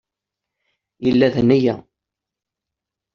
[1.05, 1.75] Yella d nneyya.